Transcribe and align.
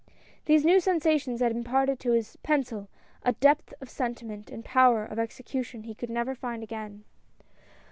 These 0.45 0.65
new 0.65 0.79
sensations 0.79 1.41
had 1.41 1.51
imparted 1.51 1.99
to 1.99 2.13
his 2.13 2.35
pencil 2.37 2.89
a 3.21 3.33
depth 3.33 3.71
of 3.79 3.87
sentiment 3.87 4.49
and 4.49 4.65
power 4.65 5.05
of 5.05 5.19
execution 5.19 5.83
he 5.83 5.93
could 5.93 6.09
never 6.09 6.33
find 6.33 6.63
again. 6.63 7.03